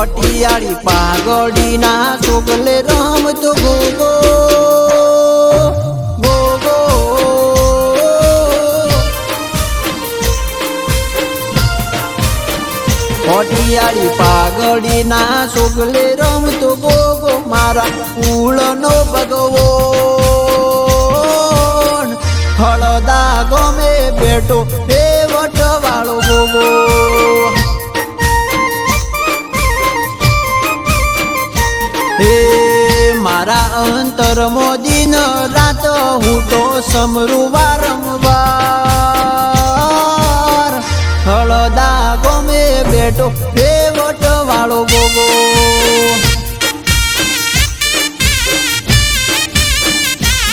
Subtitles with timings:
[0.00, 2.04] કોટિયાળી પાગડીના
[2.86, 4.12] રામ તો ગોગો
[6.24, 6.76] ગોગો.
[13.26, 17.90] કોટિયાળી પાગડીના છોકલે રમતો ગોગો, મારા
[18.82, 19.66] નો ભગવો
[22.62, 24.58] હળદા ગમે બેટો
[33.72, 35.14] અંતર મોદીન
[35.54, 35.84] રાત
[36.22, 37.92] હું તો સમરું વારંવાર
[41.26, 43.26] હળદા ગમે બેટો
[43.56, 45.26] હે વટવાળો ગોગો.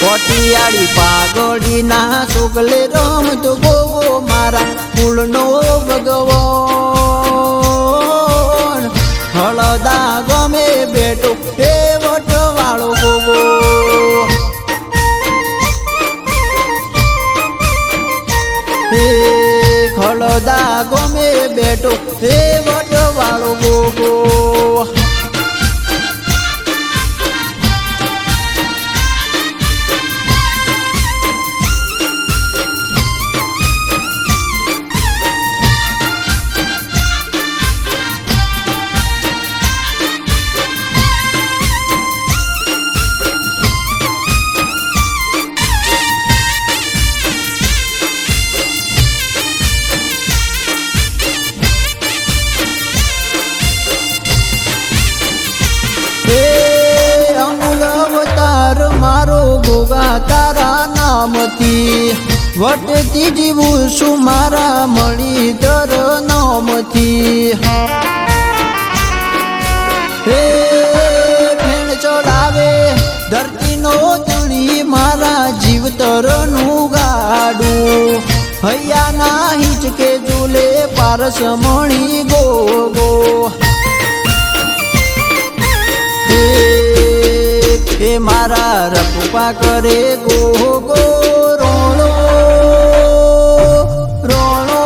[0.00, 5.44] કોટિયાળી પાગડીના સુગલે રમતો ગોગો મારા ફૂલનો
[5.88, 6.99] ભગવાન
[18.90, 19.04] હે
[19.94, 24.14] ખળદા ગમે બેટો હે વટવાળો ગોગો
[59.20, 62.12] મારો ગોગા તારા નામથી
[62.60, 65.92] વટતી જીવું છું મારા મળી દર
[66.28, 67.50] નામથી.
[70.26, 70.38] હે
[71.60, 72.70] ફેણ ચડાવે,
[73.32, 73.94] ધરતીનો
[74.28, 78.34] ધણી મારા જીવતરનું ગાડું.
[78.64, 80.66] હૈયાના હિંચકે ઝૂલે
[80.96, 83.09] પારસ મણી ગોગો.
[88.00, 89.96] હે મારા રપા કરે
[90.26, 90.36] ગો
[90.88, 91.00] ગો
[91.60, 92.06] રોણો
[94.30, 94.84] રોણો.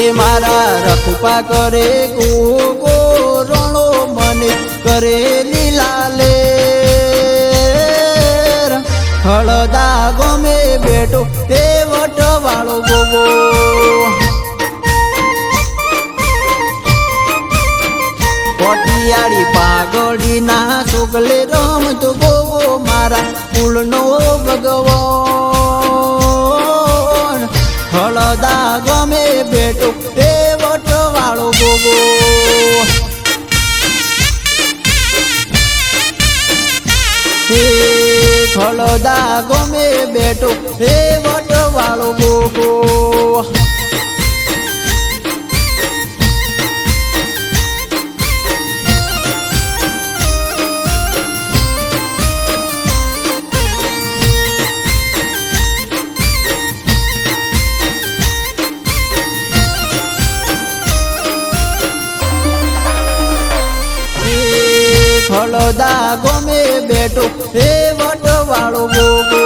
[0.00, 1.86] એ મારા રપા કરે
[2.16, 2.28] ગો
[2.82, 2.96] ગો
[3.50, 3.86] રોણો,
[4.16, 4.52] મને
[4.84, 5.16] કરે
[5.52, 6.34] લીલા લે
[9.24, 11.22] હળદા ગમે બેટો
[11.62, 11.67] એ
[18.68, 24.00] કોટિયાળી પાગડીના સુગલે રમતો ગોવો મારા ફૂલનો
[24.42, 24.96] ભગવો
[27.92, 29.88] હળદા ગમે બેટો
[30.22, 30.28] એ
[30.60, 31.96] વટવાળો ગોગો
[38.58, 40.50] હળદા ગમે બેટો
[40.88, 42.08] એ વટવાળો
[65.30, 67.24] હળદા ગમે બેટો
[67.62, 69.37] એ વટવાળો ગોગો